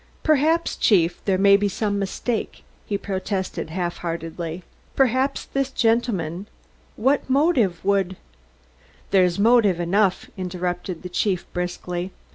"Perhaps, 0.23 0.77
Chief, 0.77 1.23
there 1.25 1.37
may 1.37 1.55
be 1.55 1.69
some 1.69 1.99
mistake?" 1.99 2.63
he 2.87 2.97
protested 2.97 3.69
half 3.69 3.97
heartedly. 3.97 4.63
"Perhaps 4.95 5.45
this 5.45 5.69
gentleman 5.69 6.47
what 6.95 7.29
motive 7.29 7.85
would" 7.85 8.17
"There's 9.11 9.37
motive 9.37 9.79
enough," 9.79 10.27
interrupted 10.35 11.03
the 11.03 11.09
chief 11.09 11.45
briskly. 11.53 12.11